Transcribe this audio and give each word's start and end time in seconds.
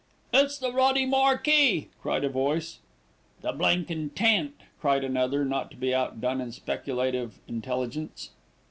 "It's 0.33 0.57
the 0.57 0.73
ruddy 0.73 1.05
marquee," 1.05 1.89
cried 2.01 2.23
a 2.23 2.29
voice. 2.29 2.79
"The 3.41 3.51
blinkin' 3.51 4.09
tent," 4.15 4.55
cried 4.79 5.03
another, 5.03 5.45
not 5.45 5.69
to 5.69 5.77
be 5.77 5.93
outdone 5.93 6.41
in 6.41 6.51
speculative 6.51 7.37
intelligence. 7.47 8.31